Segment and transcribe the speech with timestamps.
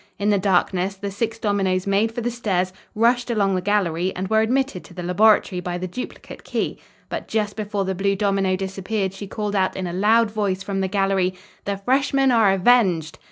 [0.17, 4.27] In the darkness the six dominoes made for the stairs, rushed along the gallery, and
[4.29, 6.79] were admitted to the laboratory by the duplicate key.
[7.07, 10.81] But, just before the blue domino disappeared, she called out in a loud voice from
[10.81, 11.35] the gallery:
[11.65, 13.19] "The freshmen are avenged!"